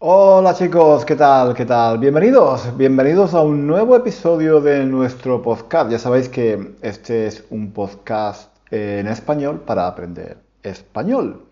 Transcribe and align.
Hola 0.00 0.54
chicos, 0.54 1.04
¿qué 1.04 1.16
tal? 1.16 1.54
¿Qué 1.54 1.66
tal? 1.66 1.98
Bienvenidos, 1.98 2.76
bienvenidos 2.76 3.34
a 3.34 3.42
un 3.42 3.66
nuevo 3.66 3.96
episodio 3.96 4.60
de 4.60 4.84
nuestro 4.84 5.42
podcast. 5.42 5.90
Ya 5.90 5.98
sabéis 5.98 6.28
que 6.28 6.76
este 6.82 7.26
es 7.26 7.42
un 7.50 7.72
podcast 7.72 8.56
en 8.70 9.08
español 9.08 9.58
para 9.66 9.88
aprender 9.88 10.36
español. 10.62 11.46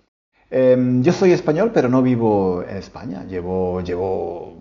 Em, 0.48 1.02
yo 1.02 1.12
soy 1.12 1.32
español, 1.32 1.72
pero 1.74 1.88
no 1.88 2.02
vivo 2.02 2.62
en 2.62 2.76
España. 2.76 3.24
Llevo, 3.24 3.80
llevo, 3.80 4.58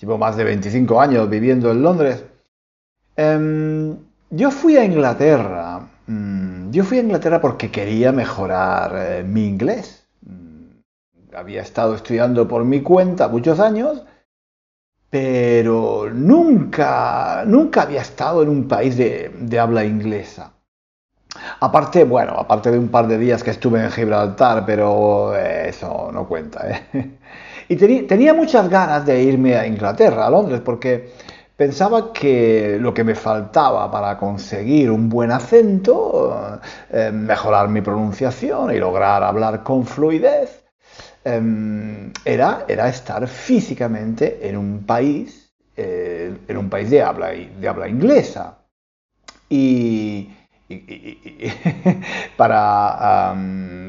llevo 0.00 0.16
más 0.16 0.36
de 0.36 0.44
25 0.44 1.00
años 1.00 1.28
viviendo 1.28 1.72
en 1.72 1.82
Londres. 1.82 2.24
Em, 3.16 3.96
yo 4.30 4.52
fui 4.52 4.76
a 4.76 4.84
Inglaterra. 4.84 5.80
Mm, 6.06 6.70
yo 6.70 6.84
fui 6.84 6.98
a 6.98 7.02
Inglaterra 7.02 7.40
porque 7.40 7.68
quería 7.68 8.12
mejorar 8.12 8.92
eh, 8.94 9.24
mi 9.24 9.44
inglés 9.48 10.05
había 11.36 11.60
estado 11.60 11.94
estudiando 11.94 12.48
por 12.48 12.64
mi 12.64 12.80
cuenta 12.80 13.28
muchos 13.28 13.60
años, 13.60 14.02
pero 15.10 16.08
nunca, 16.10 17.44
nunca 17.46 17.82
había 17.82 18.00
estado 18.00 18.42
en 18.42 18.48
un 18.48 18.66
país 18.66 18.96
de, 18.96 19.58
habla 19.60 19.84
inglesa. 19.84 20.52
Aparte, 21.60 22.04
bueno, 22.04 22.32
aparte 22.32 22.70
de 22.70 22.78
un 22.78 22.88
par 22.88 23.06
de 23.06 23.18
días 23.18 23.42
que 23.42 23.50
estuve 23.50 23.84
en 23.84 23.90
Gibraltar, 23.90 24.64
pero 24.64 25.36
eso 25.36 26.10
no 26.12 26.26
cuenta. 26.26 26.68
¿eh? 26.70 27.18
Y 27.68 27.74
tenía 27.74 28.32
muchas 28.32 28.70
ganas 28.70 29.04
de 29.04 29.22
irme 29.24 29.56
a 29.56 29.66
Inglaterra, 29.66 30.26
a 30.26 30.30
Londres, 30.30 30.60
porque 30.64 31.12
pensaba 31.56 32.12
que 32.12 32.78
lo 32.80 32.94
que 32.94 33.02
me 33.02 33.16
faltaba 33.16 33.90
para 33.90 34.16
conseguir 34.16 34.88
un 34.90 35.08
buen 35.08 35.32
acento, 35.32 36.60
eh, 36.90 37.10
mejorar 37.12 37.68
mi 37.68 37.80
pronunciación 37.80 38.72
y 38.72 38.78
lograr 38.78 39.24
hablar 39.24 39.64
con 39.64 39.84
fluidez, 39.84 40.65
Em, 41.26 42.12
era, 42.24 42.64
era 42.68 42.88
estar 42.88 43.26
físicamente 43.26 44.38
en 44.48 44.56
un 44.56 44.86
país, 44.86 45.52
eh, 45.76 46.32
en 46.46 46.56
un 46.56 46.70
país 46.70 46.88
de 46.88 47.02
habla, 47.02 47.30
de 47.30 47.68
habla 47.68 47.88
inglesa. 47.88 48.58
Y, 49.48 50.30
para, 52.36 53.34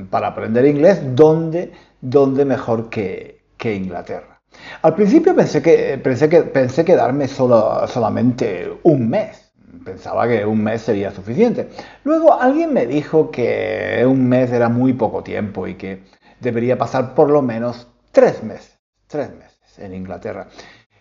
para, 0.09 0.27
aprender 0.27 0.65
inglés, 0.65 0.99
¿dónde, 1.15 1.71
dónde 2.01 2.43
mejor 2.43 2.89
que, 2.89 3.43
que, 3.55 3.75
Inglaterra? 3.75 4.41
Al 4.81 4.95
principio 4.95 5.35
pensé, 5.35 5.61
que, 5.61 5.99
pensé, 6.03 6.29
que, 6.29 6.41
pensé 6.41 6.83
quedarme 6.83 7.27
solo, 7.27 7.87
solamente 7.87 8.79
un 8.81 9.09
mes. 9.11 9.53
Pensaba 9.85 10.27
que 10.27 10.43
un 10.43 10.63
mes 10.63 10.81
sería 10.81 11.11
suficiente. 11.11 11.69
Luego 12.03 12.33
alguien 12.33 12.73
me 12.73 12.87
dijo 12.87 13.29
que 13.29 14.03
un 14.07 14.27
mes 14.27 14.51
era 14.51 14.69
muy 14.69 14.93
poco 14.93 15.21
tiempo 15.21 15.67
y 15.67 15.75
que 15.75 16.16
debería 16.39 16.77
pasar 16.77 17.13
por 17.13 17.29
lo 17.29 17.41
menos 17.41 17.87
tres 18.11 18.43
meses, 18.43 18.79
tres 19.07 19.29
meses 19.29 19.79
en 19.79 19.93
Inglaterra. 19.93 20.47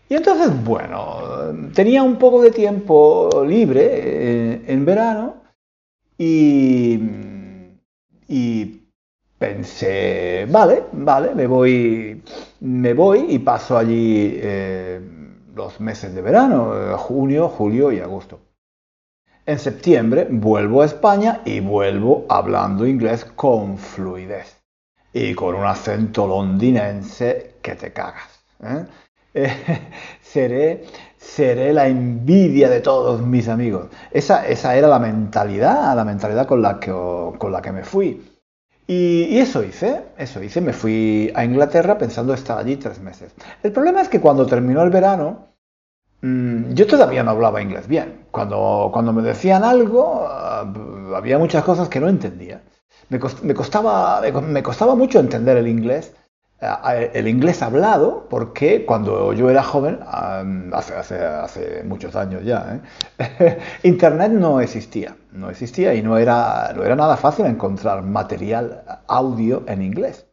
Y 0.09 0.15
entonces, 0.15 0.51
bueno, 0.65 1.19
tenía 1.75 2.03
un 2.03 2.17
poco 2.17 2.43
de 2.43 2.53
tiempo 2.53 3.45
libre 3.45 3.89
eh, 3.93 4.63
en 4.67 4.85
verano 4.85 5.43
y, 6.17 7.01
pensé, 9.39 10.47
vale, 10.49 10.85
vale, 10.93 11.35
me 11.35 11.47
voy, 11.47 12.23
me 12.61 12.95
voy 12.95 13.27
y 13.29 13.39
paso 13.41 13.77
allí 13.77 14.39
eh, 14.41 15.01
los 15.55 15.81
meses 15.81 16.15
de 16.15 16.23
verano, 16.23 16.97
junio, 16.97 17.49
julio 17.49 17.91
y 17.91 17.99
agosto. 17.99 18.41
En 19.45 19.59
septiembre 19.59 20.27
vuelvo 20.31 20.83
a 20.83 20.87
España 20.87 21.43
y 21.45 21.61
vuelvo 21.61 22.27
hablando 22.29 22.87
inglés 22.87 23.25
con 23.25 23.79
fluidez 23.79 24.56
y 25.13 25.35
con 25.35 25.55
un 25.55 25.65
acento 25.65 26.27
londinense 26.27 27.55
que 27.63 27.75
te 27.75 27.93
cagas. 27.93 28.41
¿eh? 28.63 28.87
seré, 30.21 30.85
seré 31.17 31.73
la 31.73 31.89
envidia 31.89 32.69
de 32.69 32.81
todos 32.81 33.21
mis 33.21 33.49
amigos. 33.49 33.89
Esa, 34.11 34.47
esa 34.47 34.77
era 34.77 34.89
la 34.89 34.99
mentalidad, 34.99 35.95
la 35.97 36.05
mentalidad 36.05 36.47
con 36.47 36.63
la 36.63 36.81
que, 36.81 36.91
con 36.91 37.53
la 37.53 37.63
que 37.63 37.73
me 37.73 37.85
fui. 37.85 38.33
Y, 38.89 39.39
eso 39.39 39.65
hice, 39.65 40.03
eso 40.17 40.43
hice, 40.43 40.61
me 40.61 40.73
fui 40.73 41.33
a 41.35 41.45
Inglaterra 41.45 41.99
pensando 41.99 42.33
estar 42.33 42.59
allí 42.59 42.77
tres 42.77 43.01
meses. 43.01 43.35
El 43.63 43.73
problema 43.73 44.01
es 44.01 44.09
que 44.09 44.21
cuando 44.21 44.47
terminó 44.47 44.83
el 44.83 44.91
verano, 44.91 45.49
mm, 46.23 46.73
yo 46.73 46.87
todavía 46.87 47.25
no 47.25 47.33
hablaba 47.33 47.61
inglés 47.61 47.89
bien. 47.89 48.27
Cuando, 48.31 48.91
cuando 48.93 49.13
me 49.13 49.23
decían 49.23 49.65
algo, 49.65 50.27
ah, 50.29 50.73
había 51.17 51.39
muchas 51.39 51.65
cosas 51.65 51.89
que 51.89 52.01
no 52.01 52.09
entendía 52.09 52.63
me, 53.09 53.55
costaba, 53.55 54.23
me 54.43 54.63
costaba 54.63 54.95
mucho 54.95 55.21
entender 55.21 55.57
el 55.57 55.69
inglés, 55.69 56.13
eh, 56.61 57.11
el 57.13 57.29
inglés 57.29 57.63
hablado, 57.63 58.27
porque 58.31 58.87
cuando 58.87 59.33
yo 59.35 59.51
era 59.51 59.63
joven, 59.63 60.01
hace, 60.73 60.95
hace, 60.95 61.83
muchos 61.85 62.17
años 62.17 62.45
ya, 62.45 62.81
¿eh? 63.19 63.59
Internet 63.83 64.33
no 64.33 64.61
existía, 64.61 65.17
no 65.33 65.51
existía 65.51 65.95
y 65.95 66.03
no 66.03 66.17
era, 66.17 66.73
no 66.75 66.83
era 66.85 66.97
nada 66.97 67.17
fácil 67.17 67.47
encontrar 67.47 68.03
material 68.03 68.83
audio 69.07 69.65
en 69.67 69.83
inglés. 69.83 70.27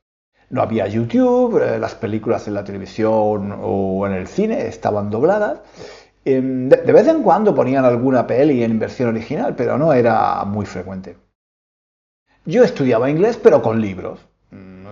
No 0.50 0.62
había 0.62 0.88
YouTube, 0.88 1.62
eh, 1.62 1.80
las 1.80 1.96
películas 1.96 2.48
en 2.48 2.54
la 2.54 2.64
televisión 2.64 3.60
o 3.62 4.06
en 4.08 4.14
el 4.14 4.28
cine 4.28 4.68
estaban 4.68 5.10
dobladas. 5.10 5.60
Em, 6.26 6.70
de 6.70 6.94
vez 6.94 7.08
en 7.08 7.22
cuando 7.22 7.54
ponían 7.54 7.84
alguna 7.86 8.26
peli 8.26 8.64
en 8.64 8.80
versión 8.80 9.10
original, 9.10 9.56
pero 9.56 9.78
no 9.78 9.92
era 9.94 10.44
muy 10.46 10.66
frecuente. 10.66 11.18
Yo 12.46 12.64
estudiaba 12.64 13.10
inglés 13.10 13.40
pero 13.42 13.62
con 13.62 13.80
libros, 13.80 14.20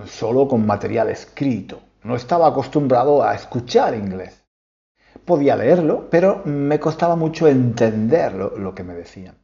solo 0.06 0.48
con 0.48 0.64
material 0.64 1.10
escrito. 1.10 1.80
No 2.02 2.16
estaba 2.16 2.48
acostumbrado 2.48 3.22
a 3.22 3.34
escuchar 3.34 3.94
inglés. 3.94 4.42
Podía 5.26 5.54
leerlo, 5.54 6.08
pero 6.10 6.40
me 6.46 6.80
costaba 6.80 7.14
mucho 7.14 7.46
entender 7.46 8.32
lo, 8.34 8.74
que 8.74 8.82
me 8.82 8.94
decían. 8.94 9.36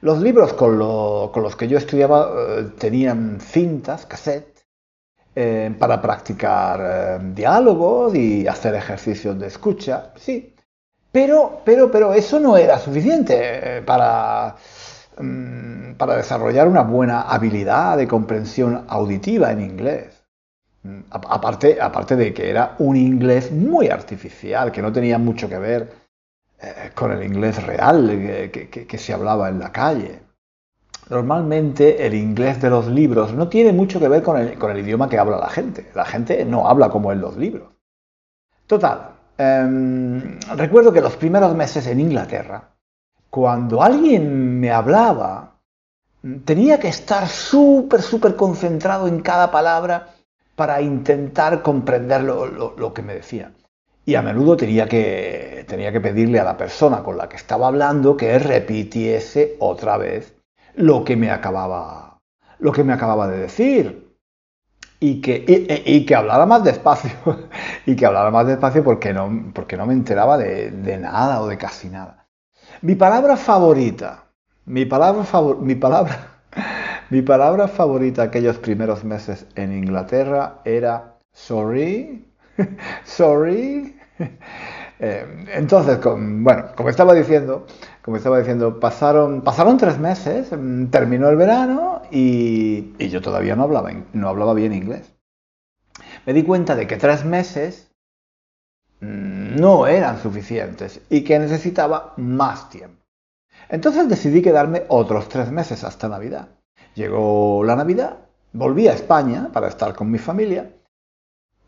Los 0.00 0.22
libros 0.22 0.52
con, 0.52 0.78
los 0.78 1.56
que 1.56 1.66
yo 1.66 1.76
estudiaba 1.76 2.30
eh, 2.36 2.68
tenían 2.78 3.40
cintas, 3.40 4.06
cassette, 4.06 4.64
eh, 5.34 5.74
para 5.76 6.00
practicar 6.00 6.80
eh, 6.80 7.18
diálogos 7.34 8.14
y 8.14 8.46
hacer 8.46 8.76
ejercicios 8.76 9.38
de 9.38 9.48
escucha, 9.48 10.12
sí. 10.14 10.54
Pero, 11.10 11.62
pero, 11.64 11.90
pero 11.90 12.14
eso 12.14 12.38
no 12.38 12.56
era 12.56 12.78
suficiente 12.78 13.82
para 13.82 14.56
para 15.96 16.16
desarrollar 16.16 16.68
una 16.68 16.82
buena 16.82 17.22
habilidad 17.22 17.96
de 17.96 18.06
comprensión 18.06 18.84
auditiva 18.88 19.50
en 19.50 19.60
inglés. 19.62 20.22
Mm, 20.82 21.00
aparte, 21.10 21.80
aparte 21.80 22.16
de 22.16 22.34
que 22.34 22.50
era 22.50 22.76
un 22.78 22.96
inglés 22.96 23.50
muy 23.50 23.88
artificial, 23.88 24.70
que 24.70 24.82
no 24.82 24.92
tenía 24.92 25.18
mucho 25.18 25.48
que 25.48 25.58
ver 25.58 25.92
eh, 26.60 26.90
con 26.94 27.12
el 27.12 27.22
inglés 27.22 27.62
real 27.62 28.50
que, 28.52 28.98
se 28.98 29.12
hablaba 29.12 29.48
en 29.48 29.58
la 29.58 29.72
calle. 29.72 30.20
Normalmente 31.08 32.06
el 32.06 32.14
inglés 32.14 32.60
de 32.60 32.70
los 32.70 32.86
libros 32.88 33.32
no 33.32 33.48
tiene 33.48 33.72
mucho 33.72 34.00
que 34.00 34.08
ver 34.08 34.22
con 34.22 34.36
el, 34.38 34.78
idioma 34.78 35.08
que 35.08 35.18
habla 35.18 35.38
la 35.38 35.48
gente. 35.48 35.90
La 35.94 36.04
gente 36.04 36.44
no 36.44 36.68
habla 36.68 36.88
como 36.88 37.12
en 37.12 37.20
los 37.20 37.36
libros. 37.36 37.68
Total, 38.66 39.12
em, 39.38 40.40
recuerdo 40.56 40.92
que 40.92 41.00
los 41.00 41.16
primeros 41.16 41.54
meses 41.54 41.86
en 41.86 42.00
Inglaterra, 42.00 42.75
cuando 43.36 43.82
alguien 43.82 44.60
me 44.60 44.70
hablaba, 44.70 45.58
tenía 46.46 46.80
que 46.80 46.88
estar 46.88 47.28
súper, 47.28 48.00
súper 48.00 48.34
concentrado 48.34 49.08
en 49.08 49.20
cada 49.20 49.50
palabra 49.50 50.14
para 50.54 50.80
intentar 50.80 51.60
comprender 51.60 52.22
lo, 52.22 52.94
que 52.94 53.02
me 53.02 53.12
decía. 53.12 53.52
Y 54.06 54.14
a 54.14 54.22
menudo 54.22 54.56
tenía 54.56 54.88
que, 54.88 55.66
pedirle 56.02 56.40
a 56.40 56.44
la 56.44 56.56
persona 56.56 57.02
con 57.02 57.18
la 57.18 57.28
que 57.28 57.36
estaba 57.36 57.66
hablando 57.66 58.16
que 58.16 58.38
repitiese 58.38 59.56
otra 59.58 59.98
vez 59.98 60.34
lo 60.74 61.04
que 61.04 61.16
me 61.16 61.30
acababa, 61.30 62.18
lo 62.58 62.72
que 62.72 62.84
me 62.84 62.94
acababa 62.94 63.28
de 63.28 63.36
decir. 63.36 64.16
Y 64.98 65.20
que, 65.20 65.44
y, 65.84 66.06
que 66.06 66.14
hablara 66.14 66.46
más 66.46 66.64
despacio. 66.64 67.10
y 67.84 67.96
que 67.96 68.06
hablara 68.06 68.30
más 68.30 68.46
despacio 68.46 68.82
porque 68.82 69.12
no, 69.12 69.52
porque 69.52 69.76
no 69.76 69.84
me 69.84 69.92
enteraba 69.92 70.38
de 70.38 70.98
nada 70.98 71.42
o 71.42 71.48
de 71.48 71.58
casi 71.58 71.90
nada. 71.90 72.25
Mi 72.82 72.94
palabra 72.94 73.36
favorita, 73.36 74.24
mi 74.66 74.84
palabra, 74.84 75.24
mi 75.60 75.74
palabra, 75.76 76.42
mi 77.10 77.22
palabra 77.22 77.68
favorita 77.68 78.22
aquellos 78.24 78.58
primeros 78.58 79.04
meses 79.04 79.46
en 79.54 79.72
Inglaterra 79.72 80.60
era 80.64 81.18
sorry, 81.32 82.24
sorry. 83.04 83.96
Eh, 84.98 85.44
entonces, 85.52 86.00
bueno, 86.02 86.68
como 86.74 86.88
estaba 86.88 87.12
diciendo, 87.12 87.66
como 88.00 88.16
estaba 88.16 88.38
diciendo, 88.38 88.80
pasaron, 88.80 89.42
pasaron 89.42 89.76
tres 89.76 89.98
meses, 89.98 90.50
mm, 90.50 90.86
terminó 90.86 91.28
el 91.28 91.36
verano 91.36 92.00
y, 92.10 92.94
y 92.98 93.08
yo 93.10 93.20
todavía 93.20 93.56
no 93.56 93.64
hablaba, 93.64 93.92
no 94.14 94.26
hablaba 94.30 94.54
bien 94.54 94.72
inglés. 94.72 95.12
Me 96.24 96.32
di 96.32 96.44
cuenta 96.44 96.74
de 96.76 96.86
que 96.86 96.96
tres 96.96 97.26
meses 97.26 97.85
no 99.00 99.86
eran 99.86 100.20
suficientes 100.22 101.00
y 101.10 101.22
que 101.22 101.38
necesitaba 101.38 102.14
más 102.16 102.70
tiempo. 102.70 103.02
Entonces 103.68 104.08
decidí 104.08 104.42
quedarme 104.42 104.84
otros 104.88 105.28
tres 105.28 105.50
meses 105.50 105.84
hasta 105.84 106.08
Navidad. 106.08 106.48
Llegó 106.94 107.62
la 107.64 107.76
Navidad, 107.76 108.16
volví 108.52 108.88
a 108.88 108.92
España 108.94 109.50
para 109.52 109.68
estar 109.68 109.94
con 109.94 110.10
mi 110.10 110.18
familia, 110.18 110.70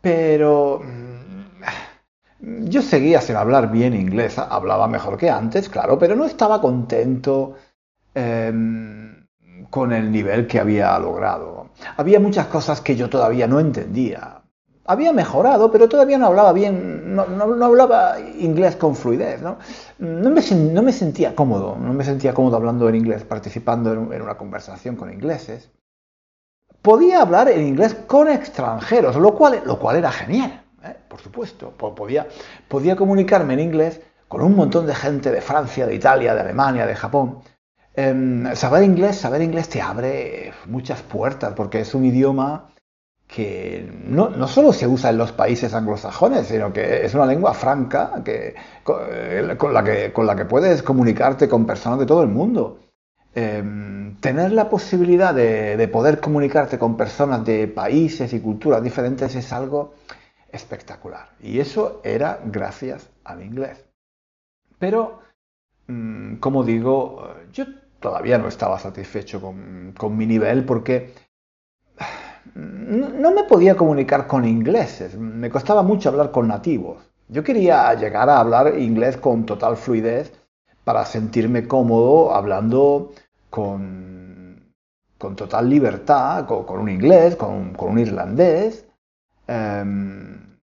pero 0.01 0.81
mm, 0.83 2.65
yo 2.69 2.81
seguía 2.81 3.21
sin 3.21 3.35
hablar 3.35 3.69
bien 3.71 3.93
inglés, 3.93 4.39
hablaba 4.39 4.87
mejor 4.87 5.17
que 5.17 5.29
antes, 5.29 5.69
claro, 5.69 5.99
pero 5.99 6.15
no 6.15 6.25
estaba 6.25 6.61
contento 6.61 7.55
em, 8.13 9.27
con 9.69 9.91
el 9.91 10.11
nivel 10.11 10.47
que 10.47 10.59
había 10.59 10.97
logrado. 10.99 11.69
Había 11.97 12.19
muchas 12.19 12.47
cosas 12.47 12.81
que 12.81 12.95
yo 12.95 13.09
todavía 13.09 13.45
no 13.47 13.59
entendía. 13.59 14.38
Había 14.89 15.13
mejorado, 15.13 15.71
pero 15.71 15.87
todavía 15.87 16.17
no 16.17 16.25
hablaba 16.25 16.51
bien, 16.51 17.13
no, 17.15 17.21
hablaba 17.63 18.19
inglés 18.19 18.75
con 18.75 18.95
fluidez. 18.95 19.39
¿no? 19.39 19.59
No, 19.99 20.31
me, 20.31 20.41
no, 20.41 20.81
me, 20.81 20.91
sentía 20.91 21.35
cómodo, 21.35 21.77
no 21.79 21.93
me 21.93 22.03
sentía 22.03 22.33
cómodo 22.33 22.55
hablando 22.55 22.89
en 22.89 22.95
inglés, 22.95 23.23
participando 23.23 23.93
en, 23.93 24.19
una 24.19 24.35
conversación 24.35 24.95
con 24.95 25.13
ingleses. 25.13 25.69
Podía 26.81 27.21
hablar 27.21 27.49
en 27.49 27.67
inglés 27.67 27.93
con 28.07 28.29
extranjeros, 28.29 29.15
lo 29.15 29.35
cual, 29.35 29.61
lo 29.63 29.77
cual 29.77 29.97
era 29.97 30.11
genial. 30.11 30.63
¿eh? 30.83 30.95
por 31.07 31.19
supuesto. 31.19 31.69
Podía, 31.69 32.27
podía 32.67 32.95
comunicarme 32.95 33.53
en 33.53 33.59
inglés 33.59 34.01
con 34.27 34.41
un 34.41 34.55
montón 34.55 34.87
de 34.87 34.95
gente 34.95 35.29
de 35.29 35.41
Francia, 35.41 35.85
de 35.85 35.93
Italia, 35.93 36.33
de 36.33 36.41
Alemania, 36.41 36.87
de 36.87 36.95
Japón. 36.95 37.41
Em, 37.93 38.55
saber 38.55 38.81
inglés, 38.81 39.17
saber 39.17 39.43
inglés 39.43 39.69
te 39.69 39.83
abre 39.83 40.51
muchas 40.65 41.03
puertas 41.03 41.53
porque 41.53 41.81
es 41.81 41.93
un 41.93 42.05
idioma 42.05 42.69
que 43.29 43.87
no, 44.05 44.29
no, 44.29 44.47
solo 44.47 44.73
se 44.73 44.87
usa 44.87 45.11
en 45.11 45.19
los 45.19 45.31
países 45.31 45.73
anglosajones, 45.75 46.47
sino 46.47 46.73
que 46.73 47.05
es 47.05 47.13
una 47.13 47.27
lengua 47.27 47.53
franca 47.53 48.23
que, 48.25 48.55
con, 48.83 49.73
la 49.73 49.83
que, 49.83 50.11
con 50.11 50.25
la 50.25 50.35
que 50.35 50.45
puedes 50.45 50.81
comunicarte 50.81 51.47
con 51.47 51.67
personas 51.67 51.99
de 51.99 52.07
todo 52.07 52.23
el 52.23 52.29
mundo. 52.29 52.79
Em, 53.35 54.15
tener 54.17 54.51
la 54.51 54.67
posibilidad 54.67 55.33
de, 55.35 55.77
de, 55.77 55.87
poder 55.87 56.19
comunicarte 56.19 56.79
con 56.79 56.97
personas 56.97 57.45
de 57.45 57.67
países 57.67 58.33
y 58.33 58.39
culturas 58.39 58.81
diferentes 58.81 59.35
es 59.35 59.53
algo 59.53 59.93
espectacular. 60.51 61.29
Y 61.39 61.59
eso 61.59 62.01
era 62.03 62.39
gracias 62.43 63.07
al 63.23 63.43
inglés. 63.43 63.85
Pero, 64.79 65.19
mm, 65.87 66.37
como 66.37 66.63
digo, 66.63 67.35
yo 67.53 67.65
todavía 67.99 68.37
no 68.37 68.47
estaba 68.47 68.79
satisfecho 68.79 69.41
con, 69.41 70.17
mi 70.17 70.25
nivel 70.25 70.65
porque 70.65 71.13
no 72.55 73.31
me 73.31 73.43
podía 73.43 73.75
comunicar 73.75 74.27
con 74.27 74.45
ingleses, 74.45 75.17
me 75.17 75.49
costaba 75.49 75.83
mucho 75.83 76.09
hablar 76.09 76.31
con 76.31 76.47
nativos. 76.47 76.97
Yo 77.27 77.43
quería 77.43 77.93
llegar 77.93 78.29
a 78.29 78.39
hablar 78.39 78.79
inglés 78.79 79.17
con 79.17 79.45
total 79.45 79.77
fluidez 79.77 80.33
para 80.83 81.05
sentirme 81.05 81.67
cómodo 81.67 82.33
hablando 82.33 83.11
con, 83.49 84.73
con 85.17 85.35
total 85.35 85.69
libertad, 85.69 86.47
con, 86.47 86.79
un 86.79 86.89
inglés, 86.89 87.35
con, 87.35 87.75
un 87.79 87.99
irlandés, 87.99 88.85
Em, 89.49 90.59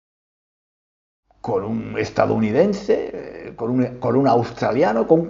con 1.42 1.64
un 1.64 1.98
estadounidense, 1.98 3.52
con 3.54 3.70
un, 3.70 3.98
un 4.02 4.26
australiano, 4.26 5.06
con, 5.06 5.26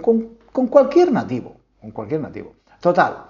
cualquier 0.69 1.11
nativo, 1.11 1.57
con 1.81 1.91
cualquier 1.91 2.21
nativo. 2.21 2.55
Total, 2.79 3.25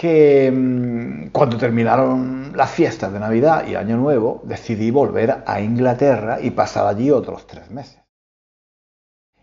que 0.00 0.46
em, 0.46 1.28
cuando 1.28 1.58
terminaron 1.58 2.56
las 2.56 2.70
fiestas 2.70 3.12
de 3.12 3.20
Navidad 3.20 3.68
y 3.68 3.74
Año 3.74 3.98
Nuevo, 3.98 4.40
decidí 4.44 4.90
volver 4.90 5.42
a 5.44 5.60
Inglaterra 5.60 6.40
y 6.40 6.52
pasar 6.52 6.86
allí 6.86 7.10
otros 7.10 7.46
tres 7.46 7.70
meses. 7.70 8.00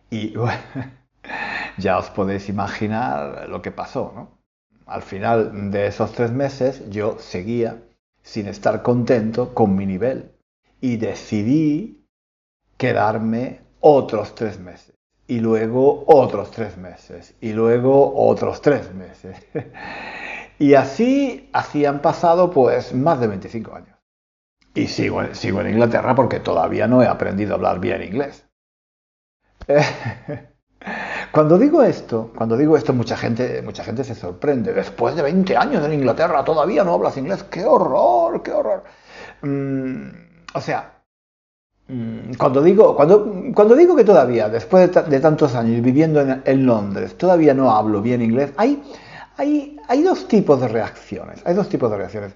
Y 0.09 0.33
ya 1.77 1.99
os 1.99 2.09
podéis 2.09 2.49
imaginar 2.49 3.47
lo 3.47 3.61
que 3.61 3.69
pasó, 3.69 4.11
¿no? 4.15 4.39
Al 4.87 5.03
final 5.03 5.69
de 5.69 5.85
esos 5.85 6.13
tres 6.13 6.31
meses 6.31 6.89
yo 6.89 7.19
seguía 7.19 7.83
sin 8.23 8.47
estar 8.47 8.81
contento 8.81 9.53
con 9.53 9.75
mi 9.75 9.85
nivel. 9.85 10.31
Y 10.81 10.97
decidí 10.97 12.03
quedarme 12.77 13.61
otros 13.79 14.33
tres 14.33 14.59
meses. 14.59 14.95
Y 15.27 15.39
luego 15.39 16.03
otros 16.07 16.49
tres 16.49 16.77
meses. 16.77 17.35
Y 17.41 17.53
luego 17.53 18.11
otros 18.15 18.59
tres 18.59 18.91
meses. 18.95 19.37
y 20.59 20.73
así, 20.73 21.49
así 21.53 21.85
han 21.85 22.01
pasado 22.01 22.51
pues 22.51 22.93
más 22.93 23.19
de 23.19 23.27
25 23.27 23.75
años. 23.75 23.97
Y 24.73 24.87
sigo, 24.87 25.21
sigo 25.33 25.61
en 25.61 25.69
Inglaterra 25.69 26.13
porque 26.15 26.39
todavía 26.39 26.87
no 26.87 27.01
he 27.01 27.07
aprendido 27.07 27.53
a 27.53 27.55
hablar 27.55 27.79
bien 27.79 28.03
inglés. 28.03 28.45
Cuando 31.31 31.57
digo 31.57 31.83
esto, 31.83 32.31
cuando 32.35 32.57
digo 32.57 32.77
esto, 32.77 32.93
mucha 32.93 33.17
gente, 33.17 33.61
mucha 33.61 33.83
gente 33.83 34.03
se 34.03 34.15
sorprende. 34.15 34.73
Después 34.73 35.15
de 35.15 35.21
20 35.23 35.57
años 35.57 35.85
en 35.85 35.93
Inglaterra 35.93 36.43
todavía 36.43 36.83
no 36.83 36.93
hablas 36.93 37.17
inglés. 37.17 37.43
¡Qué 37.43 37.65
horror! 37.65 38.41
¡Qué 38.41 38.51
horror! 38.51 38.83
Mm, 39.41 40.07
o 40.53 40.61
sea, 40.61 41.03
mm, 41.87 42.33
cuando 42.37 42.61
digo, 42.61 42.95
cuando, 42.95 43.31
cuando 43.53 43.75
digo 43.75 43.95
que 43.95 44.03
todavía, 44.03 44.49
después 44.49 44.91
de, 44.93 45.19
tantos 45.19 45.55
años 45.55 45.81
viviendo 45.81 46.21
en, 46.21 46.65
Londres, 46.65 47.17
todavía 47.17 47.53
no 47.53 47.71
hablo 47.71 48.01
bien 48.01 48.21
inglés, 48.21 48.53
hay, 48.57 48.81
hay, 49.37 50.03
dos 50.03 50.27
tipos 50.27 50.59
de 50.59 50.67
reacciones. 50.67 51.41
Hay 51.45 51.53
dos 51.53 51.69
tipos 51.69 51.89
de 51.91 51.97
reacciones. 51.97 52.33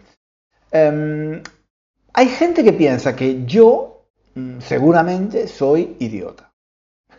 Em, 0.72 1.42
hay 2.14 2.28
gente 2.28 2.64
que 2.64 2.74
piensa 2.74 3.16
que 3.16 3.46
yo 3.46 4.06
mm, 4.36 4.60
seguramente 4.60 5.48
soy 5.48 5.96
idiota. 6.00 6.52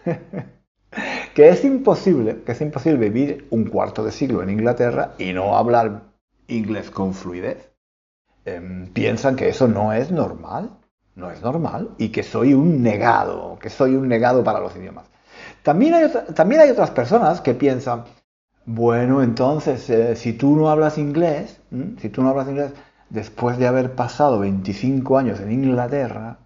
que 1.35 1.49
es 1.49 1.65
imposible, 1.65 2.43
que 2.45 2.53
es 2.53 2.61
imposible 2.61 3.09
vivir 3.09 3.47
un 3.51 3.65
cuarto 3.65 4.05
de 4.05 4.13
siglo 4.13 4.43
en 4.43 4.51
Inglaterra 4.51 5.15
y 5.19 5.33
no 5.33 5.57
hablar 5.57 6.03
inglés 6.49 6.91
con 6.91 7.15
fluidez. 7.15 7.73
Em, 8.45 8.89
piensan 8.93 9.37
que 9.37 9.49
eso 9.49 9.69
no 9.69 9.93
es 9.93 10.11
normal, 10.11 10.71
no 11.15 11.31
es 11.31 11.43
normal, 11.43 11.91
y 11.99 12.11
que 12.11 12.23
soy 12.23 12.55
un 12.55 12.83
negado, 12.83 13.59
que 13.61 13.71
soy 13.71 13.95
un 13.95 14.09
negado 14.09 14.43
para 14.43 14.61
los 14.61 14.75
idiomas. 14.77 15.07
También 15.63 15.95
hay 15.95 16.71
otras 16.71 16.91
personas 16.91 17.41
que 17.41 17.55
piensan, 17.55 18.05
bueno, 18.65 19.23
entonces, 19.23 19.89
eh, 19.91 20.17
si 20.17 20.33
tú 20.33 20.57
no 20.57 20.71
hablas 20.71 20.99
inglés, 20.99 21.61
si 22.01 22.09
tú 22.09 22.23
no 22.23 22.31
hablas 22.31 22.49
inglés, 22.49 22.73
después 23.11 23.59
de 23.59 23.67
haber 23.67 23.95
pasado 23.95 24.39
25 24.39 25.19
años 25.19 25.41
en 25.41 25.53
Inglaterra, 25.53 26.39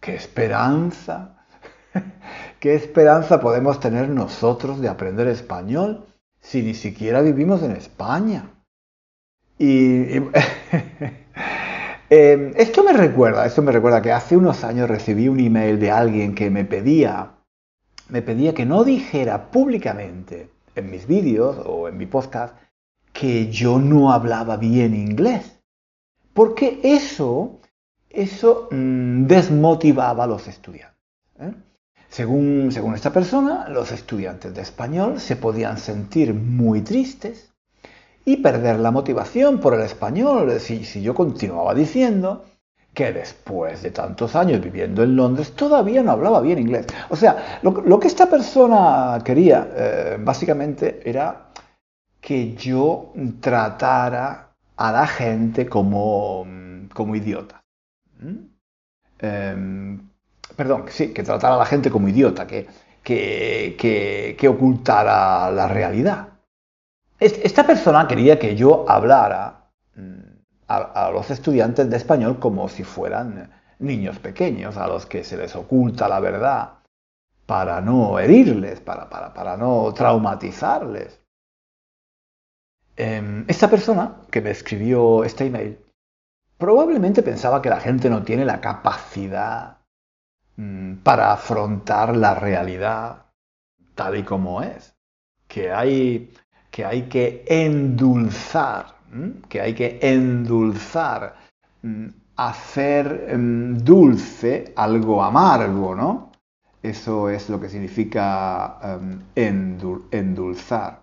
qué 0.00 0.14
esperanza 0.14 1.42
¿Qué 2.60 2.74
esperanza 2.74 3.40
podemos 3.40 3.80
tener 3.80 4.08
nosotros 4.08 4.80
de 4.80 4.88
aprender 4.88 5.26
español 5.28 6.06
si 6.40 6.62
ni 6.62 6.74
siquiera 6.74 7.20
vivimos 7.20 7.62
en 7.62 7.72
España? 7.72 8.50
Y, 9.58 10.16
em, 12.10 12.52
esto 12.56 12.82
me 12.84 12.92
recuerda, 12.92 13.46
esto 13.46 13.62
me 13.62 13.72
recuerda 13.72 14.02
que 14.02 14.12
hace 14.12 14.36
unos 14.36 14.64
años 14.64 14.88
recibí 14.88 15.28
un 15.28 15.40
email 15.40 15.78
de 15.78 15.90
alguien 15.90 16.34
que 16.34 16.50
me 16.50 16.64
pedía, 16.64 17.32
me 18.08 18.22
pedía 18.22 18.54
que 18.54 18.66
no 18.66 18.84
dijera 18.84 19.50
públicamente 19.50 20.50
en 20.74 20.90
mis 20.90 21.06
vídeos 21.06 21.56
o 21.64 21.88
en 21.88 21.96
mi 21.96 22.06
podcast 22.06 22.56
que 23.12 23.50
yo 23.50 23.78
no 23.78 24.12
hablaba 24.12 24.56
bien 24.56 24.94
inglés, 24.94 25.60
porque 26.32 26.80
eso, 26.82 27.60
eso 28.08 28.68
mm, 28.70 29.26
desmotivaba 29.26 30.24
a 30.24 30.26
los 30.26 30.48
estudiantes. 30.48 30.98
¿eh? 31.38 31.52
Según, 32.08 32.70
esta 32.94 33.12
persona, 33.12 33.68
los 33.68 33.90
estudiantes 33.92 34.54
de 34.54 34.62
español 34.62 35.20
se 35.20 35.36
podían 35.36 35.78
sentir 35.78 36.34
muy 36.34 36.82
tristes 36.82 37.52
y 38.24 38.36
perder 38.38 38.78
la 38.80 38.90
motivación 38.90 39.60
por 39.60 39.74
el 39.74 39.80
español 39.80 40.60
si, 40.60 40.84
si 40.84 41.02
yo 41.02 41.14
continuaba 41.14 41.74
diciendo 41.74 42.44
que 42.94 43.12
después 43.12 43.82
de 43.82 43.90
tantos 43.90 44.36
años 44.36 44.60
viviendo 44.60 45.02
en 45.02 45.16
Londres 45.16 45.52
todavía 45.52 46.02
no 46.02 46.12
hablaba 46.12 46.40
bien 46.40 46.58
inglés. 46.58 46.86
O 47.08 47.16
sea, 47.16 47.60
lo, 47.62 47.98
que 47.98 48.06
esta 48.06 48.28
persona 48.28 49.18
quería 49.24 49.68
eh, 49.74 50.16
básicamente 50.20 51.00
era 51.04 51.52
que 52.20 52.54
yo 52.54 53.12
tratara 53.40 54.50
a 54.76 54.92
la 54.92 55.06
gente 55.06 55.68
como, 55.68 56.46
como 56.92 57.16
idiota. 57.16 57.62
¿Mm? 58.20 58.36
Em, 59.18 60.08
perdón, 60.56 60.84
sí, 60.88 61.12
que 61.12 61.22
tratara 61.22 61.54
a 61.54 61.58
la 61.58 61.66
gente 61.66 61.90
como 61.90 62.08
idiota, 62.08 62.46
que, 62.46 62.66
que, 63.02 64.48
ocultara 64.48 65.50
la 65.50 65.68
realidad. 65.68 66.28
Esta 67.18 67.64
persona 67.66 68.06
quería 68.06 68.38
que 68.38 68.56
yo 68.56 68.84
hablara 68.88 69.70
mm, 69.94 70.31
a, 70.76 71.10
los 71.10 71.30
estudiantes 71.30 71.88
de 71.90 71.96
español 71.96 72.38
como 72.38 72.68
si 72.68 72.84
fueran 72.84 73.50
niños 73.78 74.18
pequeños, 74.18 74.76
a 74.76 74.86
los 74.86 75.06
que 75.06 75.24
se 75.24 75.36
les 75.36 75.54
oculta 75.56 76.08
la 76.08 76.20
verdad 76.20 76.74
para 77.46 77.80
no 77.80 78.18
herirles, 78.18 78.80
para, 78.80 79.08
para, 79.08 79.56
no 79.56 79.92
traumatizarles. 79.92 81.20
Em, 82.96 83.44
esta 83.48 83.68
persona 83.68 84.16
que 84.30 84.40
me 84.40 84.50
escribió 84.50 85.24
este 85.24 85.46
email 85.46 85.78
probablemente 86.58 87.22
pensaba 87.22 87.60
que 87.60 87.70
la 87.70 87.80
gente 87.80 88.08
no 88.08 88.22
tiene 88.22 88.44
la 88.44 88.60
capacidad 88.60 89.82
Mm, 90.56 90.96
para 91.02 91.32
afrontar 91.32 92.14
la 92.14 92.34
realidad 92.34 93.26
tal 93.94 94.16
y 94.18 94.22
como 94.22 94.62
es, 94.62 94.94
que 95.48 95.72
hay 95.72 96.32
que, 96.70 96.84
hay 96.84 97.08
que 97.08 97.44
endulzar, 97.48 98.96
que 99.48 99.60
hay 99.60 99.74
que 99.74 99.98
endulzar, 100.02 101.34
mm, 101.82 102.06
hacer 102.36 103.36
mm, 103.36 103.78
dulce 103.78 104.72
algo 104.76 105.22
amargo, 105.22 105.94
¿no? 105.94 106.32
Eso 106.82 107.28
es 107.30 107.48
lo 107.48 107.60
que 107.60 107.68
significa 107.68 108.78
em, 108.82 109.20
endulzar. 110.10 111.02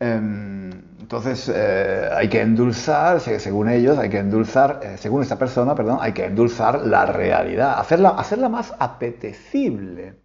Em, 0.00 0.70
entonces, 1.00 1.50
eh, 1.54 2.08
hay 2.12 2.28
que 2.28 2.40
endulzar, 2.40 3.20
según 3.20 3.68
ellos, 3.68 3.98
hay 3.98 4.08
que 4.10 4.18
endulzar, 4.18 4.80
eh, 4.82 4.96
según 4.96 5.22
esta 5.22 5.38
persona, 5.38 5.74
perdón, 5.74 5.98
hay 6.00 6.12
que 6.12 6.26
endulzar 6.26 6.80
la 6.86 7.06
realidad, 7.06 7.78
hacerla, 7.78 8.10
hacerla 8.10 8.48
más 8.48 8.74
apetecible 8.78 10.22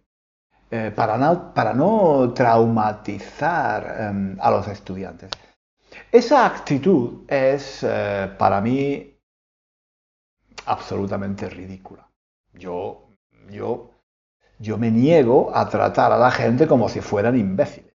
eh, 0.70 0.92
para, 0.94 1.16
no, 1.16 1.54
para, 1.54 1.72
no, 1.74 2.32
traumatizar 2.34 3.96
em, 4.00 4.36
a 4.40 4.50
los 4.50 4.68
estudiantes. 4.68 5.30
Esa 6.10 6.46
actitud 6.46 7.24
es 7.28 7.86
para 8.38 8.60
mí 8.60 9.14
absolutamente 10.66 11.48
ridícula. 11.48 12.08
Yo, 12.52 13.08
yo, 13.50 13.90
yo 14.58 14.78
me 14.78 14.90
niego 14.90 15.50
a 15.54 15.68
tratar 15.68 16.12
a 16.12 16.18
la 16.18 16.30
gente 16.30 16.66
como 16.66 16.88
si 16.88 17.00
fueran 17.00 17.38
imbéciles. 17.38 17.94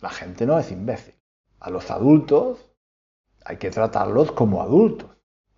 La 0.00 0.10
gente 0.10 0.46
no 0.46 0.58
es 0.58 0.70
imbécil. 0.70 1.14
A 1.60 1.70
los 1.70 1.90
adultos 1.90 2.70
hay 3.44 3.56
que 3.56 3.70
tratarlos 3.70 4.32
como 4.32 4.62
adultos. 4.62 5.10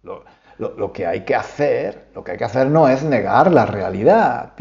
Lo, 0.03 0.93
que 0.93 1.07
hay 1.07 1.25
que 1.25 1.35
hacer, 1.35 2.11
lo 2.15 2.23
que 2.23 2.33
hay 2.33 2.39
que 2.39 2.45
hacer 2.45 2.69
no 2.69 2.87
es 2.89 3.03
negar 3.03 3.51
la 3.51 3.65
realidad, 3.65 4.55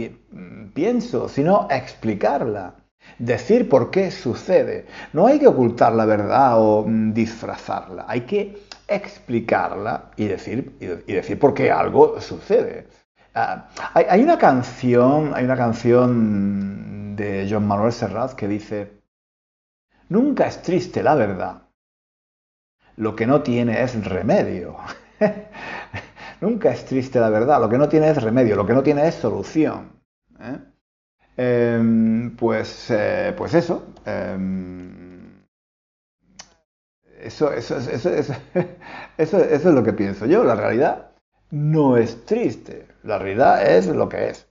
pienso, 0.74 1.28
sino 1.28 1.68
explicarla. 1.70 2.76
Decir 3.18 3.68
por 3.70 3.92
qué 3.92 4.12
sucede. 4.12 4.86
No 5.14 5.28
hay 5.28 5.40
que 5.40 5.48
ocultar 5.48 5.94
la 5.94 6.06
verdad 6.06 6.54
o 6.58 6.86
mm, 6.88 7.14
disfrazarla. 7.14 8.06
Hay 8.08 8.22
que 8.22 8.64
explicarla 8.88 10.12
y 10.16 10.28
decir, 10.28 10.76
y 10.80 11.14
decir 11.14 11.38
por 11.40 11.54
qué 11.54 11.72
algo 11.72 12.20
sucede. 12.22 12.88
Ah, 13.36 13.70
hay, 13.94 14.22
una 14.24 14.38
canción, 14.38 15.32
hay 15.36 15.46
una 15.46 15.56
canción 15.56 17.16
de 17.16 17.48
John 17.50 17.68
Manuel 17.68 17.94
Serrat 17.94 18.34
que 18.34 18.48
dice, 18.48 19.00
Nunca 20.10 20.48
es 20.48 20.62
triste 20.64 21.04
la 21.04 21.14
verdad. 21.16 21.62
Lo 22.96 23.16
que 23.16 23.28
no 23.28 23.44
tiene 23.44 23.82
es 23.82 24.04
remedio. 24.04 24.76
Nunca 26.42 26.72
es 26.72 26.86
triste 26.86 27.20
la 27.20 27.30
verdad. 27.30 27.62
Lo 27.62 27.70
que 27.70 27.78
no 27.78 27.88
tiene 27.88 28.10
es 28.10 28.22
remedio. 28.22 28.56
Lo 28.56 28.66
que 28.66 28.74
no 28.74 28.82
tiene 28.82 29.08
es 29.08 29.16
solución. 29.16 30.02
¿eh? 30.40 30.58
Em, 31.42 32.36
pues, 32.36 32.90
eh, 32.90 33.34
pues 33.38 33.54
eso. 33.54 33.94
Em, 34.06 35.42
eso, 37.22 37.54
eso, 37.54 37.78
eso, 37.94 38.14
eso, 39.18 39.38
es 39.40 39.64
lo 39.64 39.82
que 39.82 39.94
pienso 39.94 40.26
yo. 40.26 40.44
La 40.44 40.56
realidad 40.56 41.12
no 41.52 41.96
es 41.96 42.26
triste. 42.26 42.88
La 43.04 43.20
realidad 43.20 43.66
es 43.66 43.88
lo 43.88 44.10
que 44.10 44.32
es. 44.32 44.50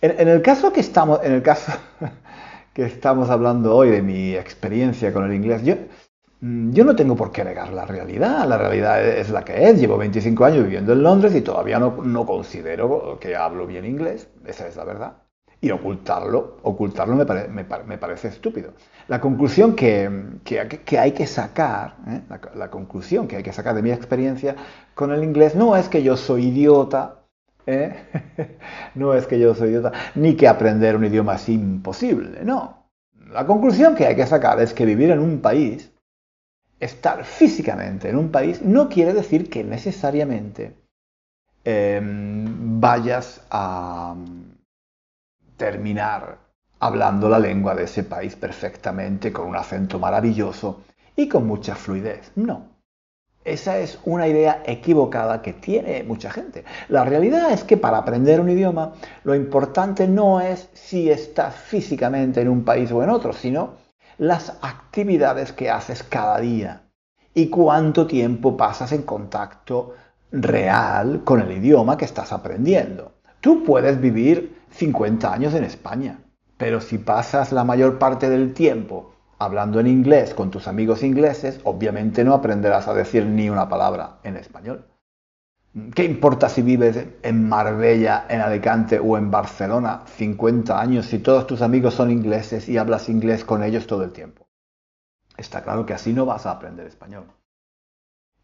En, 0.00 0.28
el 0.28 0.42
caso 0.42 0.72
que 0.72 0.80
estamos, 0.80 1.20
en 1.22 1.32
el 1.32 1.42
caso, 1.42 1.72
que 2.74 2.86
estamos 2.86 3.30
hablando 3.30 3.76
hoy, 3.76 3.90
de 3.90 4.02
mi 4.02 4.34
experiencia 4.34 5.12
con 5.12 5.26
el 5.26 5.34
inglés, 5.34 5.62
yo, 5.62 5.76
mm, 6.40 6.72
yo 6.72 6.84
no 6.84 6.96
tengo 6.96 7.14
por 7.14 7.30
qué 7.30 7.44
negar 7.44 7.72
la 7.72 7.86
realidad. 7.86 8.48
La 8.48 8.58
realidad 8.58 9.06
es 9.06 9.30
la 9.30 9.44
que 9.44 9.68
es. 9.68 9.78
Llevo 9.78 9.96
25 9.96 10.44
años 10.44 10.64
viviendo 10.64 10.92
en 10.92 11.04
Londres 11.04 11.36
y 11.36 11.42
todavía 11.42 11.78
no 11.78 12.26
considero 12.26 13.16
que 13.20 13.36
hablo 13.36 13.64
bien 13.64 13.84
inglés. 13.84 14.28
Esa 14.44 14.66
es 14.66 14.74
la 14.74 14.84
verdad. 14.84 15.25
Y 15.66 15.70
ocultarlo, 15.72 16.58
ocultarlo 16.62 17.16
me, 17.16 17.64
parece 17.98 18.28
estúpido. 18.28 18.72
La 19.08 19.20
conclusión 19.20 19.74
que, 19.74 20.38
que, 20.44 20.98
hay 20.98 21.10
que 21.10 21.26
sacar, 21.26 21.96
¿eh? 22.06 22.20
la, 22.54 22.70
conclusión 22.70 23.26
que 23.26 23.36
hay 23.36 23.42
que 23.42 23.52
sacar 23.52 23.74
de 23.74 23.82
mi 23.82 23.90
experiencia 23.90 24.54
con 24.94 25.12
el 25.12 25.24
inglés 25.24 25.56
no 25.56 25.74
es 25.74 25.88
que 25.88 26.04
yo 26.04 26.16
soy 26.16 26.46
idiota 26.46 27.22
¿eh? 27.66 27.96
no 28.94 29.12
es 29.14 29.26
que 29.26 29.40
yo 29.40 29.56
soy 29.56 29.70
idiota, 29.70 29.90
ni 30.14 30.36
que 30.36 30.46
aprender 30.46 30.94
un 30.94 31.04
idioma 31.04 31.34
es 31.34 31.48
imposible, 31.48 32.44
no. 32.44 32.86
La 33.32 33.44
conclusión 33.44 33.96
que 33.96 34.06
hay 34.06 34.14
que 34.14 34.26
sacar 34.26 34.60
es 34.60 34.72
que 34.72 34.86
vivir 34.86 35.10
en 35.10 35.18
un 35.18 35.40
país, 35.40 35.90
estar 36.78 37.24
físicamente 37.24 38.08
en 38.08 38.16
un 38.16 38.30
país, 38.30 38.62
no 38.62 38.88
quiere 38.88 39.12
decir 39.14 39.50
que 39.50 39.64
necesariamente 39.64 40.76
em, 41.64 42.80
vayas 42.80 43.44
a 43.50 44.14
terminar 45.56 46.38
hablando 46.78 47.28
la 47.28 47.38
lengua 47.38 47.74
de 47.74 47.84
ese 47.84 48.04
país 48.04 48.36
perfectamente, 48.36 49.32
con 49.32 49.46
un 49.46 49.56
acento 49.56 49.98
maravilloso 49.98 50.82
y 51.16 51.28
con 51.28 51.46
mucha 51.46 51.74
fluidez. 51.74 52.32
No. 52.36 52.76
Esa 53.44 53.78
es 53.78 54.00
una 54.04 54.26
idea 54.26 54.62
equivocada 54.66 55.40
que 55.40 55.52
tiene 55.52 56.02
mucha 56.02 56.30
gente. 56.30 56.64
La 56.88 57.04
realidad 57.04 57.52
es 57.52 57.62
que 57.62 57.76
para 57.76 57.98
aprender 57.98 58.40
un 58.40 58.50
idioma 58.50 58.94
lo 59.22 59.36
importante 59.36 60.08
no 60.08 60.40
es 60.40 60.68
si 60.74 61.10
estás 61.10 61.54
físicamente 61.54 62.40
en 62.40 62.48
un 62.48 62.64
país 62.64 62.90
o 62.90 63.04
en 63.04 63.10
otro, 63.10 63.32
sino 63.32 63.74
las 64.18 64.58
actividades 64.62 65.52
que 65.52 65.70
haces 65.70 66.02
cada 66.02 66.40
día 66.40 66.82
y 67.34 67.48
cuánto 67.48 68.06
tiempo 68.06 68.56
pasas 68.56 68.90
en 68.90 69.02
contacto 69.02 69.94
real 70.32 71.22
con 71.22 71.40
el 71.40 71.52
idioma 71.52 71.96
que 71.96 72.04
estás 72.04 72.32
aprendiendo. 72.32 73.12
Tú 73.40 73.62
puedes 73.62 74.00
vivir 74.00 74.65
50 74.76 75.32
años 75.32 75.54
en 75.54 75.64
España, 75.64 76.20
pero 76.56 76.80
si 76.80 76.98
pasas 76.98 77.52
la 77.52 77.64
mayor 77.64 77.98
parte 77.98 78.28
del 78.28 78.52
tiempo 78.54 79.12
hablando 79.38 79.80
en 79.80 79.86
inglés 79.86 80.34
con 80.34 80.50
tus 80.50 80.68
amigos 80.68 81.02
ingleses, 81.02 81.60
obviamente 81.64 82.24
no 82.24 82.34
aprenderás 82.34 82.88
a 82.88 82.94
decir 82.94 83.26
ni 83.26 83.50
una 83.50 83.68
palabra 83.68 84.18
en 84.22 84.36
español. 84.36 84.86
¿Qué 85.94 86.04
importa 86.04 86.48
si 86.48 86.62
vives 86.62 87.06
en 87.22 87.48
Marbella, 87.48 88.24
en 88.30 88.40
Alicante 88.40 88.98
o 88.98 89.18
en 89.18 89.30
Barcelona 89.30 90.04
50 90.06 90.80
años 90.80 91.06
si 91.06 91.18
todos 91.18 91.46
tus 91.46 91.60
amigos 91.60 91.92
son 91.92 92.10
ingleses 92.10 92.68
y 92.68 92.78
hablas 92.78 93.10
inglés 93.10 93.44
con 93.44 93.62
ellos 93.62 93.86
todo 93.86 94.02
el 94.02 94.12
tiempo? 94.12 94.46
Está 95.36 95.62
claro 95.62 95.84
que 95.84 95.92
así 95.92 96.14
no 96.14 96.24
vas 96.24 96.46
a 96.46 96.52
aprender 96.52 96.86
español. 96.86 97.26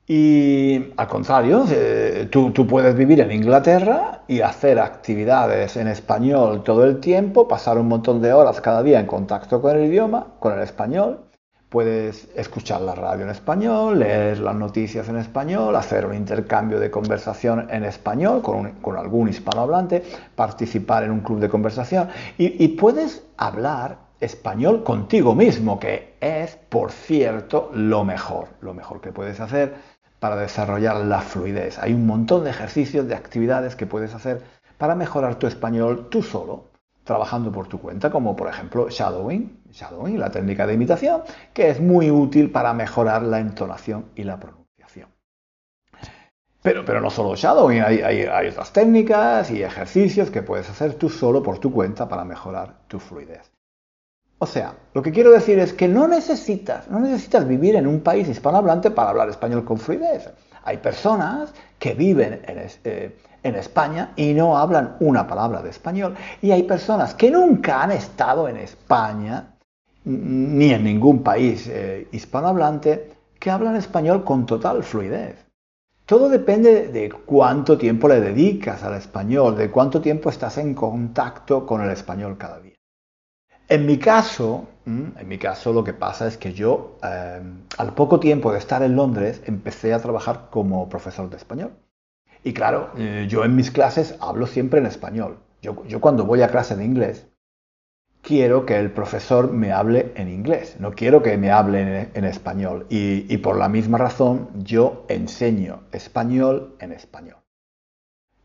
Y 0.07 0.93
al 0.97 1.07
contrario, 1.07 1.65
eh, 1.71 2.29
tú, 2.31 2.53
puedes 2.67 2.97
vivir 2.97 3.21
en 3.21 3.31
Inglaterra 3.31 4.23
y 4.27 4.41
hacer 4.41 4.81
actividades 4.81 5.77
en 5.77 5.87
español 5.87 6.65
todo 6.65 6.85
el 6.85 6.99
tiempo, 6.99 7.47
pasar 7.47 7.79
un 7.79 7.87
montón 7.87 8.21
de 8.21 8.33
horas 8.33 8.61
cada 8.61 8.83
día 8.83 8.99
en 8.99 9.07
contacto 9.07 9.63
con 9.63 9.77
el 9.77 9.85
idioma, 9.87 10.27
con 10.41 10.55
el 10.55 10.61
español. 10.61 11.21
Puedes 11.69 12.29
escuchar 12.35 12.81
la 12.83 12.95
radio 12.97 13.25
en 13.25 13.31
español, 13.31 14.01
leer 14.01 14.41
las 14.41 14.57
noticias 14.57 15.09
en 15.09 15.17
español, 15.17 15.75
hacer 15.77 16.05
un 16.05 16.15
intercambio 16.15 16.81
de 16.81 16.91
conversación 16.91 17.69
en 17.71 17.85
español 17.85 18.43
con, 18.43 18.73
con 18.83 18.97
algún 18.97 19.29
hispanohablante, 19.29 20.03
participar 20.35 21.05
en 21.05 21.13
un 21.13 21.21
club 21.21 21.39
de 21.39 21.49
conversación 21.49 22.09
y, 22.37 22.63
y 22.63 22.69
puedes 22.69 23.25
hablar 23.39 23.97
español 24.21 24.85
contigo 24.85 25.35
mismo, 25.35 25.81
que 25.81 26.15
es, 26.21 26.57
por 26.69 26.93
cierto, 26.93 27.71
lo 27.75 28.05
mejor, 28.05 28.49
lo 28.61 28.75
mejor 28.75 29.01
que 29.01 29.11
puedes 29.11 29.41
hacer 29.41 29.92
para 30.23 30.37
desarrollar 30.37 30.99
la 30.99 31.21
fluidez. 31.21 31.81
Hay 31.81 31.93
un 31.95 32.07
montón 32.07 32.45
de 32.45 32.51
ejercicios, 32.51 33.09
de 33.09 33.17
actividades 33.17 33.75
que 33.75 33.87
puedes 33.87 34.15
hacer 34.15 34.41
para 34.79 34.95
mejorar 34.95 35.35
tu 35.35 35.49
español 35.49 36.11
tú 36.11 36.23
solo, 36.23 36.71
trabajando 37.03 37.51
por 37.51 37.67
tu 37.67 37.81
cuenta, 37.81 38.09
como 38.09 38.37
por 38.37 38.47
ejemplo 38.47 38.89
shadowing, 38.89 39.65
shadowing, 39.73 40.21
la 40.21 40.31
técnica 40.31 40.65
de 40.65 40.75
imitación, 40.75 41.23
que 41.53 41.71
es 41.71 41.81
muy 41.81 42.13
útil 42.13 42.53
para 42.53 42.73
mejorar 42.73 43.25
la 43.25 43.41
entonación 43.41 44.13
y 44.15 44.23
la 44.23 44.39
pronunciación. 44.39 45.09
Pero, 46.63 46.85
pero 46.85 47.01
no 47.01 47.11
solo 47.11 47.35
shadowing, 47.35 47.83
hay, 47.83 48.03
hay 48.03 48.47
otras 48.47 48.73
técnicas 48.73 49.51
y 49.51 49.65
ejercicios 49.65 50.31
que 50.31 50.43
puedes 50.43 50.71
hacer 50.71 50.95
tú 50.95 51.11
solo 51.11 51.43
por 51.43 51.59
tu 51.59 51.73
cuenta 51.73 52.09
para 52.09 52.25
mejorar 52.25 52.87
tu 52.87 53.01
fluidez. 53.01 53.51
O 54.43 54.47
sea, 54.47 54.75
lo 54.93 55.03
que 55.03 55.13
quiero 55.13 55.31
decir 55.31 55.61
es 55.61 55.73
que 55.73 55.87
no 55.87 56.09
necesitas, 56.09 56.91
no 56.91 56.99
necesitas 56.99 57.47
vivir 57.47 57.77
en 57.77 57.87
un 57.87 58.01
país 58.01 58.27
hispanohablante 58.27 58.91
para 58.91 59.11
hablar 59.11 59.29
español 59.29 59.65
con 59.65 59.79
fluidez. 59.79 60.33
Hay 60.65 60.79
personas 60.79 61.55
que 61.79 61.95
viven 61.95 62.43
en, 62.49 62.69
eh, 62.83 63.17
España 63.45 64.13
y 64.17 64.35
no 64.35 64.59
hablan 64.59 64.97
una 64.99 65.29
palabra 65.29 65.63
de 65.63 65.71
español. 65.71 66.17
Y 66.41 66.51
hay 66.51 66.65
personas 66.65 67.15
que 67.15 67.31
nunca 67.31 67.85
han 67.85 67.93
estado 67.93 68.49
en 68.49 68.57
España 68.57 69.55
ni 70.07 70.73
en 70.73 70.83
ningún 70.83 71.23
país 71.23 71.69
eh, 71.69 72.09
hispanohablante 72.11 73.13
que 73.39 73.49
hablan 73.49 73.77
español 73.77 74.25
con 74.25 74.45
total 74.45 74.83
fluidez. 74.83 75.37
Todo 76.05 76.29
depende 76.29 76.89
de 76.89 77.13
cuánto 77.13 77.79
tiempo 77.79 78.09
le 78.09 78.21
dedicas 78.21 78.83
al 78.83 78.95
español, 78.95 79.57
de 79.57 79.71
cuánto 79.71 80.01
tiempo 80.01 80.31
estás 80.31 80.59
en 80.59 80.75
contacto 80.75 81.65
con 81.65 81.81
el 81.81 81.91
español 81.91 82.37
cada 82.37 82.59
día. 82.59 82.72
En 83.69 83.87
mi 83.87 83.99
caso, 83.99 84.69
en 84.87 85.29
mi 85.29 85.39
caso 85.39 85.73
lo 85.73 85.85
que 85.85 85.93
pasa 85.93 86.27
es 86.27 86.37
que 86.37 86.53
yo, 86.53 86.99
em, 87.03 87.63
al 87.79 87.95
poco 87.95 88.19
tiempo 88.21 88.53
de 88.53 88.59
estar 88.59 88.83
en 88.83 88.97
Londres, 88.97 89.43
empecé 89.47 89.95
a 89.95 90.01
trabajar 90.01 90.49
como 90.51 90.89
profesor 90.89 91.31
de 91.31 91.37
español. 91.37 91.73
Y 92.45 92.53
claro, 92.53 92.91
eh, 92.97 93.27
yo 93.29 93.45
en 93.45 93.55
mis 93.55 93.71
clases 93.71 94.17
hablo 94.21 94.47
siempre 94.47 94.81
en 94.81 94.87
español. 94.87 95.39
Yo, 95.63 96.01
cuando 96.01 96.25
voy 96.25 96.43
a 96.43 96.49
clase 96.49 96.75
de 96.75 96.85
inglés, 96.85 97.29
quiero 98.21 98.67
que 98.67 98.77
el 98.79 98.91
profesor 98.91 99.53
me 99.53 99.71
hable 99.71 100.13
en 100.17 100.29
inglés, 100.29 100.77
no 100.81 100.91
quiero 100.93 101.23
que 101.23 101.37
me 101.39 101.53
hable 101.53 102.11
en, 102.15 102.25
español. 102.25 102.87
y 102.91 103.37
por 103.39 103.57
la 103.57 103.69
misma 103.69 103.99
razón, 103.99 104.49
yo 104.65 105.05
enseño 105.09 105.85
español 105.93 106.75
en 106.81 106.93
español. 106.93 107.37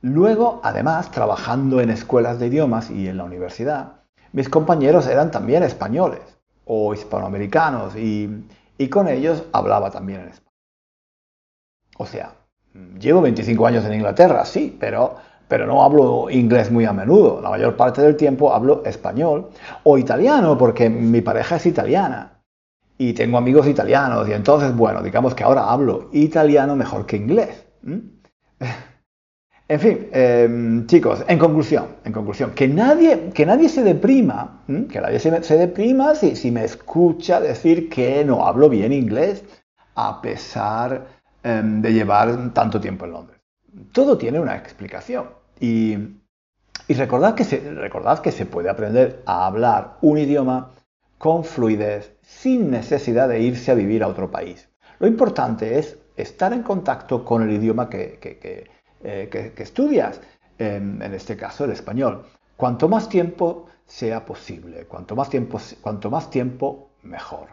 Luego, 0.02 0.62
además, 0.64 1.10
trabajando 1.10 1.82
en 1.82 1.90
escuelas 1.90 2.40
de 2.40 2.48
idiomas 2.48 2.92
y 2.92 3.08
en 3.08 3.18
la 3.18 3.24
universidad, 3.24 3.97
mis 4.34 4.50
compañeros 4.50 5.08
eran 5.08 5.32
también 5.32 5.64
españoles 5.64 6.22
o 6.66 6.94
hispanoamericanos 6.94 7.96
y, 7.96 8.44
con 8.90 9.08
ellos 9.08 9.44
hablaba 9.54 9.90
también 9.90 10.22
en 10.22 10.28
español. 10.30 10.54
O 11.98 12.06
sea, 12.06 12.34
llevo 13.00 13.22
25 13.22 13.66
años 13.66 13.86
en 13.86 13.94
Inglaterra, 13.94 14.46
sí, 14.46 14.76
pero, 14.80 15.16
pero 15.48 15.66
no 15.66 15.84
hablo 15.84 16.30
inglés 16.30 16.72
muy 16.72 16.86
a 16.86 16.94
menudo. 16.94 17.42
La 17.42 17.50
mayor 17.50 17.76
parte 17.76 18.02
del 18.02 18.16
tiempo 18.16 18.54
hablo 18.54 18.84
español 18.86 19.50
o 19.84 19.98
italiano 19.98 20.58
porque 20.58 20.90
mi 20.90 21.22
pareja 21.22 21.56
es 21.56 21.66
italiana 21.66 22.38
y 22.98 23.14
tengo 23.14 23.38
amigos 23.38 23.68
italianos 23.68 24.28
y 24.28 24.34
entonces, 24.34 24.76
bueno, 24.76 25.02
digamos 25.02 25.34
que 25.34 25.44
ahora 25.44 25.72
hablo 25.72 26.10
italiano 26.12 26.76
mejor 26.76 27.06
que 27.06 27.18
inglés. 27.18 27.66
En 29.70 29.80
fin, 29.82 30.08
em, 30.14 30.88
chicos, 30.88 31.26
en 31.28 31.38
conclusión, 31.38 31.98
en 32.06 32.14
conclusión, 32.14 32.52
que 32.52 32.70
nadie, 32.70 33.32
que 33.34 33.46
nadie 33.46 33.68
se 33.68 33.84
deprima, 33.84 34.64
que 34.66 35.02
nadie 35.02 35.20
se, 35.20 35.58
deprima 35.58 36.16
si, 36.16 36.38
si, 36.38 36.52
me 36.52 36.64
escucha 36.64 37.42
decir 37.42 37.90
que 37.90 38.24
no 38.24 38.46
hablo 38.46 38.70
bien 38.70 38.94
inglés, 38.94 39.44
a 39.96 40.22
pesar 40.22 41.08
em, 41.44 41.82
de 41.82 41.92
llevar 41.92 42.54
tanto 42.54 42.80
tiempo 42.80 43.06
en 43.06 43.12
Londres. 43.12 43.42
Todo 43.92 44.18
tiene 44.18 44.40
una 44.40 44.56
explicación. 44.56 45.26
Y, 45.60 45.98
y 46.88 46.94
recordad, 46.94 47.36
que 47.36 47.44
se, 47.44 47.60
recordad 47.74 48.20
que 48.20 48.32
se 48.32 48.46
puede 48.46 48.70
aprender 48.70 49.22
a 49.26 49.48
hablar 49.48 49.98
un 50.02 50.18
idioma 50.18 50.72
con 51.18 51.44
fluidez, 51.44 52.16
sin 52.22 52.72
necesidad 52.72 53.28
de 53.28 53.42
irse 53.42 53.72
a 53.72 53.76
vivir 53.76 54.04
a 54.04 54.08
otro 54.08 54.32
país. 54.32 54.70
Lo 55.00 55.08
importante 55.08 55.78
es 55.78 55.98
estar 56.16 56.54
en 56.54 56.64
contacto 56.64 57.26
con 57.26 57.44
el 57.44 57.52
idioma 57.52 57.90
que, 57.90 58.70
eh, 59.04 59.54
estudias, 59.58 60.22
en, 60.58 61.02
este 61.14 61.38
caso 61.38 61.66
el 61.66 61.72
español. 61.72 62.26
Cuanto 62.56 62.90
más 62.90 63.10
tiempo 63.10 63.68
sea 63.86 64.26
posible, 64.26 64.86
cuanto 64.86 65.16
más 65.16 65.30
tiempo, 65.30 65.60
cuanto 65.82 66.10
más 66.10 66.30
tiempo 66.30 66.90
mejor. 67.04 67.50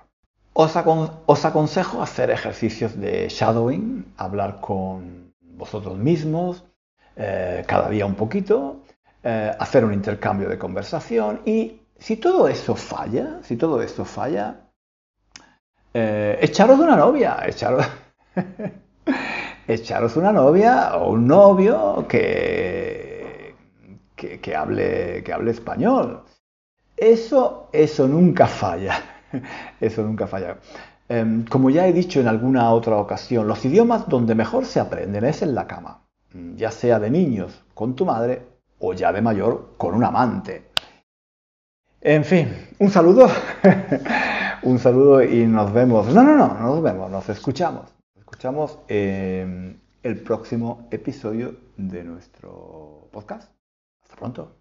Os, 0.55 0.77
aconsejo 0.77 2.03
hacer 2.03 2.31
ejercicios 2.31 2.99
de 2.99 3.29
shadowing, 3.29 4.15
hablar 4.17 4.61
con 4.61 5.35
vosotros 5.41 5.99
mismos, 5.99 6.65
eh, 7.17 7.65
cada 7.67 7.89
día 7.91 8.07
un 8.07 8.15
poquito, 8.15 8.83
eh, 9.23 9.53
hacer 9.59 9.85
un 9.85 9.93
intercambio 9.93 10.49
de 10.49 10.59
conversación 10.59 11.41
y 11.45 11.81
si 11.99 12.17
todo 12.17 12.49
eso 12.49 12.75
falla, 12.77 13.41
si 13.43 13.57
todo 13.57 13.83
esto 13.83 14.05
falla, 14.05 14.61
echaros 15.93 16.81
una 16.81 16.97
novia, 16.97 17.45
echaros, 17.47 17.87
echaros 19.67 20.17
una 20.17 20.33
novia 20.33 20.97
o 20.97 21.13
un 21.13 21.27
novio 21.27 22.07
que, 22.09 23.55
que, 24.17 24.57
hable, 24.57 25.23
que 25.23 25.33
hable 25.33 25.51
español. 25.51 26.23
Eso, 26.97 27.69
eso 27.73 28.07
nunca 28.07 28.47
falla, 28.47 28.97
eso 29.81 30.03
nunca 30.03 30.27
falla. 30.27 30.59
Em, 31.09 31.45
como 31.45 31.71
ya 31.71 31.87
he 31.87 31.93
dicho 31.93 32.21
en 32.21 32.29
alguna 32.29 32.71
otra 32.71 32.97
ocasión, 32.97 33.47
los 33.47 33.65
idiomas 33.65 34.09
donde 34.09 34.35
mejor 34.35 34.65
se 34.65 34.81
aprenden 34.81 35.25
es 35.25 35.43
en 35.43 35.55
la 35.55 35.67
cama, 35.67 36.03
ya 36.57 36.71
sea 36.71 36.99
de 36.99 37.11
niños 37.11 37.63
con 37.75 37.95
tu 37.95 38.07
madre 38.07 38.43
o 38.79 38.93
ya 38.95 39.13
de 39.13 39.23
mayor 39.23 39.75
con 39.77 39.95
un 39.95 40.05
amante. 40.05 40.71
En 42.01 42.25
fin, 42.25 42.49
un 42.79 42.91
saludo. 42.91 43.29
un 44.63 44.79
saludo 44.79 45.23
y 45.23 45.47
nos 45.47 45.73
vemos. 45.73 46.07
No, 46.09 46.23
no, 46.23 46.37
no, 46.37 46.55
nos 46.61 46.83
vemos, 46.83 47.11
nos 47.11 47.29
escuchamos. 47.29 47.94
Escuchamos 48.35 48.81
en 48.89 49.81
el 50.03 50.21
próximo 50.21 50.89
episodio 50.91 51.57
de 51.77 52.03
nuestro 52.03 53.09
podcast. 53.13 53.53
Hasta 54.03 54.17
pronto. 54.17 54.53